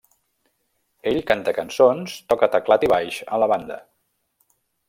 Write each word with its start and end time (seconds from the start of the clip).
Ell 1.11 1.19
canta 1.33 1.53
cançons, 1.59 2.17
toca 2.33 2.51
teclat 2.57 2.89
i 2.89 2.93
baix 2.97 3.23
a 3.37 3.43
la 3.45 3.53
banda. 3.55 3.81